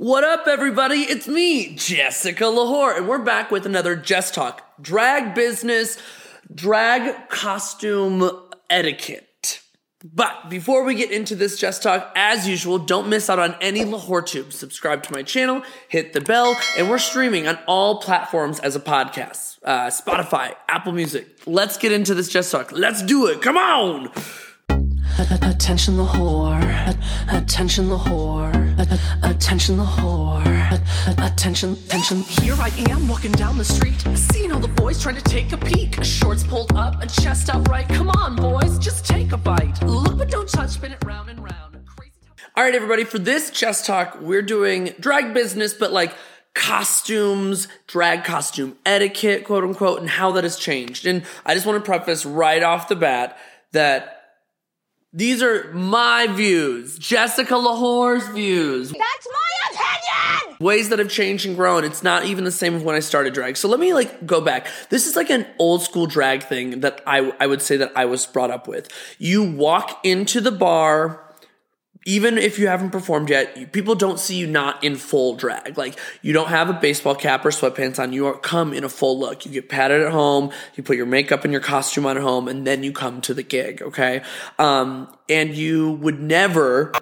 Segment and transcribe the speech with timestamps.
[0.00, 1.00] What up, everybody?
[1.00, 5.98] It's me, Jessica L'Whor, and we're back with another Jess Talk drag business,
[6.54, 8.30] drag costume
[8.70, 9.60] etiquette.
[10.02, 13.84] But before we get into this Jess Talk, as usual, don't miss out on any
[13.84, 14.54] L'Whor Tube.
[14.54, 18.80] Subscribe to my channel, hit the bell, and we're streaming on all platforms as a
[18.80, 21.28] podcast uh, Spotify, Apple Music.
[21.44, 22.72] Let's get into this Jess Talk.
[22.72, 23.42] Let's do it.
[23.42, 24.10] Come on.
[25.42, 26.96] Attention the whore.
[27.30, 28.69] Attention the whore.
[29.22, 30.80] Attention the whore.
[31.18, 32.22] Attention, attention.
[32.22, 35.58] Here I am walking down the street, seeing all the boys trying to take a
[35.58, 36.02] peek.
[36.02, 37.88] Shorts pulled up, a chest out right.
[37.88, 39.82] Come on, boys, just take a bite.
[39.82, 41.70] Look but don't touch, spin it round and round.
[42.56, 46.14] All right, everybody, for this Jess talk, we're doing drag business, but like
[46.52, 51.06] costumes, drag costume etiquette, quote unquote, and how that has changed.
[51.06, 53.38] And I just want to preface right off the bat
[53.72, 54.19] that
[55.12, 60.56] these are my views, Jessica L'Whor's views, That's my opinion!
[60.60, 61.84] ways that have changed and grown.
[61.84, 63.56] It's not even the same as when I started drag.
[63.56, 64.66] So let me like go back.
[64.90, 68.04] This is like an old school drag thing that I I would say that I
[68.04, 68.88] was brought up with.
[69.18, 71.24] You walk into the bar
[72.06, 75.76] even if you haven't performed yet, people don't see you not in full drag.
[75.76, 78.12] Like you don't have a baseball cap or sweatpants on.
[78.12, 79.44] You come in a full look.
[79.44, 80.50] You get padded at home.
[80.76, 83.34] You put your makeup and your costume on at home, and then you come to
[83.34, 83.82] the gig.
[83.82, 84.22] Okay,
[84.58, 86.92] um, and you would never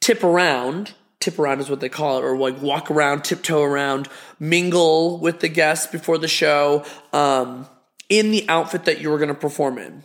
[0.00, 0.94] tip around.
[1.18, 5.40] Tip around is what they call it, or like walk around, tiptoe around, mingle with
[5.40, 7.66] the guests before the show, um,
[8.08, 10.04] in the outfit that you were going to perform in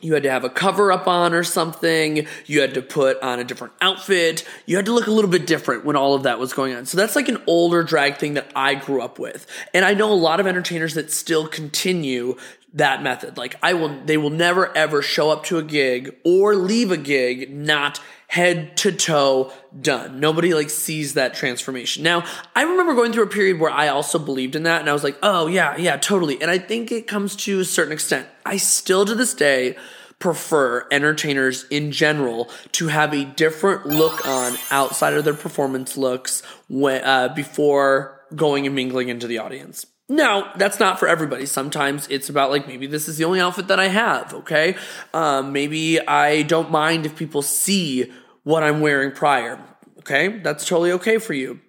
[0.00, 2.26] you had to have a cover up on or something.
[2.44, 4.46] You had to put on a different outfit.
[4.66, 6.84] You had to look a little bit different when all of that was going on.
[6.84, 9.46] So that's like an older drag thing that I grew up with.
[9.72, 12.36] And I know a lot of entertainers that still continue
[12.74, 13.38] that method.
[13.38, 16.98] Like I will, they will never ever show up to a gig or leave a
[16.98, 20.20] gig not head to toe done.
[20.20, 22.02] Nobody like sees that transformation.
[22.02, 22.24] Now,
[22.54, 25.04] I remember going through a period where I also believed in that and I was
[25.04, 28.26] like, "Oh, yeah, yeah, totally." And I think it comes to a certain extent.
[28.44, 29.76] I still to this day
[30.18, 36.42] prefer entertainers in general to have a different look on outside of their performance looks
[36.68, 39.86] when, uh, before going and mingling into the audience.
[40.08, 41.46] Now, that's not for everybody.
[41.46, 44.76] Sometimes it's about like maybe this is the only outfit that I have, okay?
[45.12, 48.12] Um, maybe I don't mind if people see
[48.44, 49.58] what I'm wearing prior,
[49.98, 50.38] okay?
[50.38, 51.60] That's totally okay for you.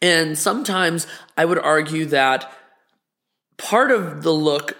[0.00, 2.52] And sometimes I would argue that
[3.56, 4.76] part of the look,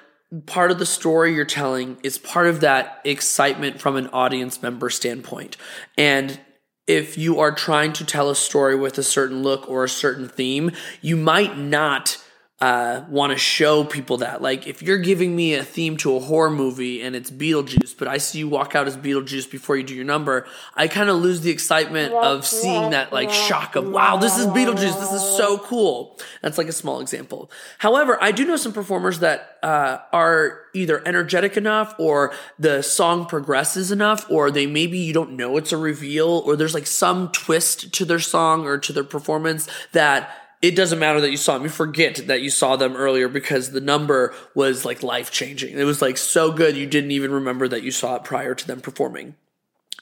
[0.47, 4.91] part of the story you're telling is part of that excitement from an audience member
[4.91, 5.57] standpoint.
[5.99, 6.39] And
[6.87, 10.29] if you are trying to tell a story with a certain look or a certain
[10.29, 10.71] theme,
[11.01, 12.22] you might not
[12.63, 14.41] uh, want to show people that.
[14.41, 18.07] Like, if you're giving me a theme to a horror movie and it's Beetlejuice, but
[18.07, 20.47] I see you walk out as Beetlejuice before you do your number,
[20.77, 24.47] I kind of lose the excitement of seeing that, like, shock of, wow, this is
[24.47, 25.01] Beetlejuice.
[25.01, 26.17] This is so cool.
[26.41, 27.51] That's like a small example.
[27.79, 33.27] However, I do know some performers that uh, are either energetic enough or the song
[33.27, 37.31] progresses enough or they maybe you don't know it's a reveal or there's like some
[37.31, 41.55] twist to their song or to their performance that it doesn't matter that you saw
[41.55, 41.65] them.
[41.65, 45.77] You forget that you saw them earlier because the number was like life changing.
[45.77, 48.67] It was like so good you didn't even remember that you saw it prior to
[48.67, 49.35] them performing.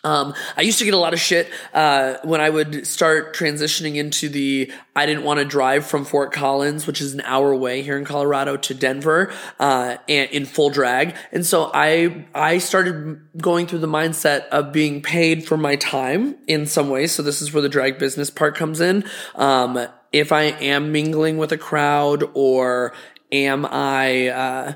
[0.03, 3.97] Um, I used to get a lot of shit uh, when I would start transitioning
[3.97, 7.83] into the I didn't want to drive from Fort Collins, which is an hour away
[7.83, 11.17] here in Colorado, to Denver, uh, and in full drag.
[11.33, 16.37] And so I I started going through the mindset of being paid for my time
[16.47, 17.13] in some ways.
[17.13, 19.05] So this is where the drag business part comes in.
[19.35, 22.93] Um, if I am mingling with a crowd, or
[23.33, 24.73] am I uh,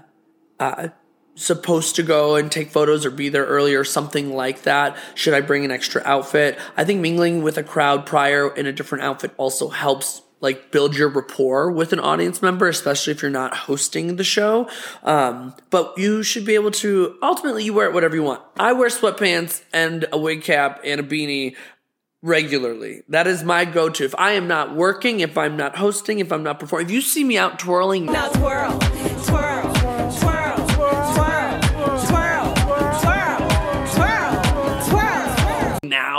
[0.60, 0.88] uh,
[1.34, 4.96] supposed to go and take photos or be there early or something like that?
[5.14, 6.58] Should I bring an extra outfit?
[6.76, 10.94] I think mingling with a crowd prior in a different outfit also helps like build
[10.94, 14.68] your rapport with an audience member, especially if you're not hosting the show.
[15.02, 18.42] Um, but you should be able to ultimately you wear it whatever you want.
[18.58, 21.56] I wear sweatpants and a wig cap and a beanie
[22.24, 23.02] regularly.
[23.08, 24.04] That is my go-to.
[24.04, 27.02] If I am not working, if I'm not hosting, if I'm not performing, if you
[27.02, 28.78] see me out twirling Now twirl,
[29.26, 29.53] twirl,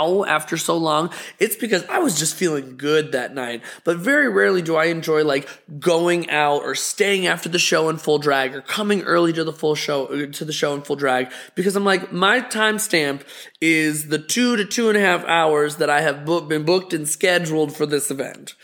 [0.06, 3.62] now after so long, it's because I was just feeling good that night.
[3.84, 5.48] But very rarely do I enjoy like
[5.78, 9.52] going out or staying after the show in full drag or coming early to the
[9.52, 13.22] full show to the show in full drag because I'm like my timestamp
[13.60, 16.92] is the two to two and a half hours that I have book, been booked
[16.92, 18.54] and scheduled for this event.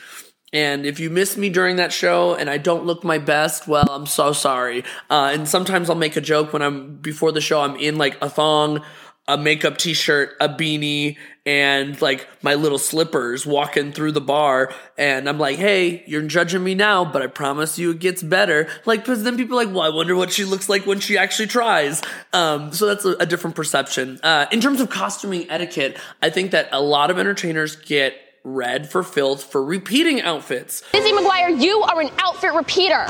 [0.54, 3.88] And if you miss me during that show and I don't look my best, well,
[3.88, 4.84] I'm so sorry.
[5.08, 7.62] Uh, and sometimes I'll make a joke when I'm before the show.
[7.62, 8.82] I'm in like a thong
[9.28, 11.16] a makeup t-shirt, a beanie,
[11.46, 14.72] and like my little slippers walking through the bar.
[14.98, 18.68] And I'm like, hey, you're judging me now, but I promise you it gets better.
[18.84, 21.16] Like, because then people are like, well, I wonder what she looks like when she
[21.18, 22.02] actually tries.
[22.32, 24.18] Um, so that's a, a different perception.
[24.22, 28.14] Uh, in terms of costuming etiquette, I think that a lot of entertainers get
[28.44, 30.82] read for filth for repeating outfits.
[30.92, 33.06] Lizzie McGuire, you are an outfit repeater.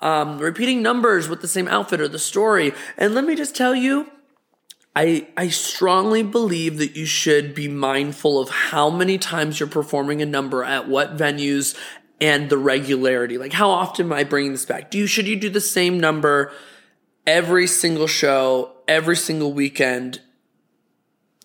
[0.00, 2.72] um, repeating numbers with the same outfit or the story.
[2.96, 4.10] And let me just tell you,
[4.96, 10.22] I, I strongly believe that you should be mindful of how many times you're performing
[10.22, 11.76] a number at what venues
[12.20, 13.36] and the regularity.
[13.36, 14.90] Like how often am I bringing this back?
[14.90, 16.52] Do you, should you do the same number
[17.26, 20.20] every single show, every single weekend?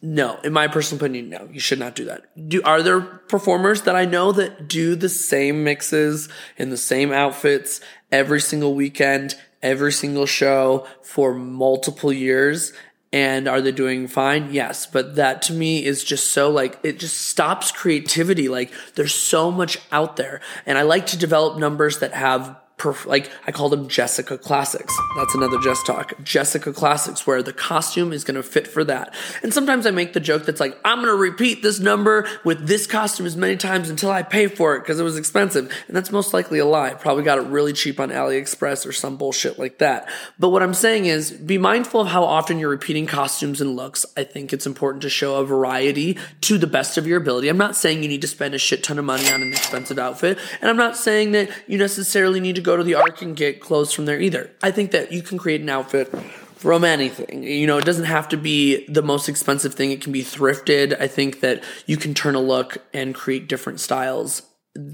[0.02, 2.48] No, in my personal opinion, no, you should not do that.
[2.48, 7.12] Do are there performers that I know that do the same mixes in the same
[7.12, 12.72] outfits every single weekend, every single show for multiple years?
[13.12, 14.54] And are they doing fine?
[14.54, 18.48] Yes, but that to me is just so like it just stops creativity.
[18.50, 23.06] Like there's so much out there, and I like to develop numbers that have perf-
[23.06, 24.98] like I call them Jessica classics.
[25.18, 26.14] That's another Jess talk.
[26.24, 29.14] Jessica classics where the costume is going to fit for that.
[29.44, 32.68] And sometimes I make the joke that's like I'm going to repeat this number with
[32.68, 35.72] this costume as many times until I pay for it because it was expensive.
[35.88, 36.94] And that's most likely a lie.
[36.94, 40.10] Probably got it really cheap on AliExpress or some bullshit like that.
[40.40, 44.06] But what I'm saying is be mindful of how often you're repeating costumes and looks.
[44.16, 47.50] I think it's important to show a variety to the best of your ability.
[47.50, 50.00] I'm not saying you need to spend a shit ton of money on an expensive
[50.00, 53.36] outfit, and I'm not saying that you necessarily need to go to the arc and
[53.36, 54.52] get clothes from there either.
[54.62, 56.08] I think that you can create an outfit
[56.56, 57.44] from anything.
[57.44, 59.92] You know, it doesn't have to be the most expensive thing.
[59.92, 61.00] It can be thrifted.
[61.00, 64.42] I think that you can turn a look and create different styles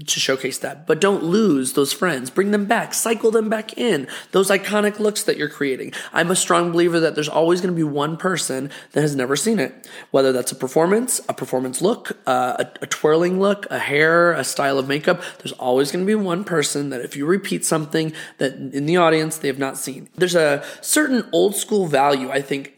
[0.06, 0.86] to showcase that.
[0.86, 2.30] But don't lose those friends.
[2.30, 2.94] Bring them back.
[2.94, 4.08] Cycle them back in.
[4.32, 5.92] Those iconic looks that you're creating.
[6.12, 9.36] I'm a strong believer that there's always going to be one person that has never
[9.36, 9.88] seen it.
[10.10, 14.44] Whether that's a performance, a performance look, uh, a, a twirling look, a hair, a
[14.44, 18.12] style of makeup, there's always going to be one person that if you repeat something
[18.38, 20.08] that in the audience they have not seen.
[20.16, 22.74] There's a certain old school value, I think,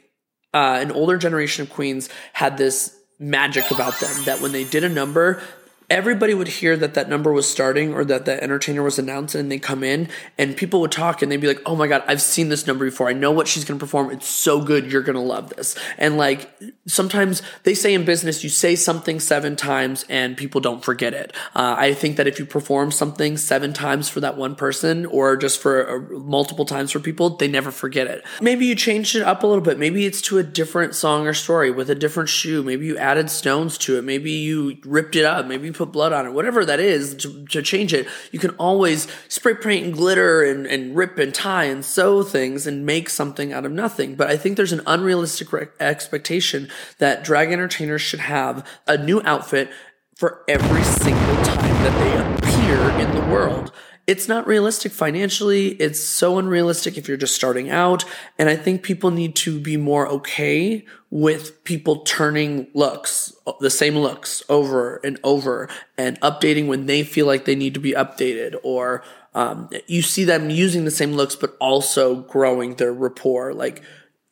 [0.54, 4.84] uh, an older generation of queens had this magic about them that when they did
[4.84, 5.42] a number,
[5.90, 9.50] everybody would hear that that number was starting or that the entertainer was announced and
[9.50, 12.20] they come in and people would talk and they'd be like oh my god i've
[12.20, 13.08] seen this number before.
[13.08, 14.10] I know what she's going to perform.
[14.10, 14.90] It's so good.
[14.90, 15.76] You're going to love this.
[15.96, 16.50] And like
[16.86, 21.32] sometimes they say in business you say something seven times and people don't forget it.
[21.54, 25.36] Uh, i think that if you perform something seven times for that one person or
[25.36, 28.24] just for uh, multiple times for people they never forget it.
[28.40, 29.78] Maybe you changed it up a little bit.
[29.78, 32.62] Maybe it's to a different song or story with a different shoe.
[32.62, 34.04] Maybe you added stones to it.
[34.04, 35.46] Maybe you ripped it up.
[35.46, 36.32] Maybe put blood on it.
[36.32, 40.66] Whatever that is to, to change it you can always spray paint and glitter and,
[40.66, 44.14] and rip and tie and sew things and make something out of nothing.
[44.14, 49.20] But i think there's an unrealistic re- expectation that drag entertainers should have a new
[49.24, 49.70] outfit
[50.16, 53.72] for every single time that they appear in the world
[54.08, 55.68] it's not realistic financially.
[55.72, 58.06] It's so unrealistic if you're just starting out.
[58.38, 63.96] And I think people need to be more okay with people turning looks, the same
[63.96, 65.68] looks over and over
[65.98, 70.24] and updating when they feel like they need to be updated or, um, you see
[70.24, 73.52] them using the same looks, but also growing their rapport.
[73.52, 73.82] Like,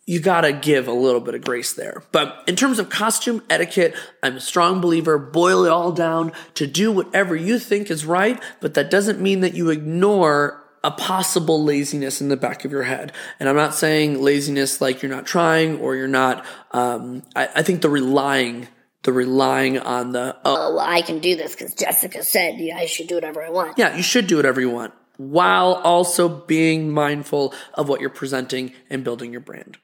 [0.06, 2.04] you gotta give a little bit of grace there.
[2.12, 5.18] But in terms of costume etiquette, I'm a strong believer.
[5.18, 9.40] Boil it all down to do whatever you think is right, but that doesn't mean
[9.40, 13.12] that you ignore a possible laziness in the back of your head.
[13.40, 17.62] And I'm not saying laziness like you're not trying or you're not, um, I, I
[17.62, 18.68] think the relying,
[19.02, 22.76] the relying on the, oh, oh, well, I can do this because Jessica said yeah,
[22.76, 23.76] I should do whatever I want.
[23.76, 28.72] yeah, you should do whatever you want while also being mindful of what you're presenting
[28.88, 29.78] and building your brand.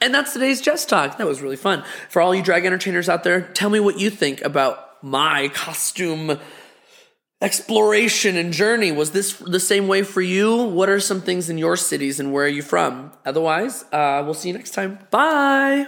[0.00, 1.18] And that's today's Jess Talk.
[1.18, 1.82] That was really fun.
[2.08, 6.38] For all you drag entertainers out there, tell me what you think about my costume
[7.40, 8.92] exploration and journey.
[8.92, 10.56] Was this the same way for you?
[10.56, 13.12] What are some things in your cities and where are you from?
[13.24, 14.98] Otherwise, uh, we'll see you next time.
[15.10, 15.86] Bye.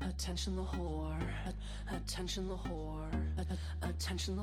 [0.00, 1.20] Attention the whore.
[1.92, 3.09] Attention the whore.
[4.00, 4.40] Attention.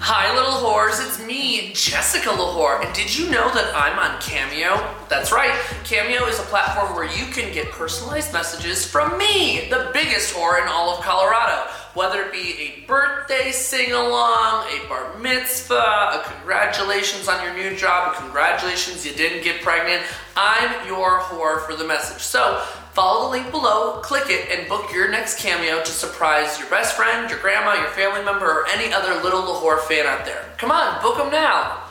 [0.00, 0.98] Hi, little whores.
[1.06, 2.82] It's me, Jessica L'Whor.
[2.82, 4.84] And did you know that I'm on Cameo?
[5.08, 5.52] That's right.
[5.84, 10.60] Cameo is a platform where you can get personalized messages from me, the biggest whore
[10.60, 11.70] in all of Colorado.
[11.94, 17.76] Whether it be a birthday sing along, a bar mitzvah, a congratulations on your new
[17.76, 20.02] job, a congratulations you didn't get pregnant,
[20.34, 22.22] I'm your whore for the message.
[22.22, 22.60] So
[22.92, 26.96] follow the link below, click it, and book your next cameo to surprise your best
[26.96, 30.44] friend, your grandma, your family member, or any other little L'Whor fan out there.
[30.58, 31.89] Come on, book them now.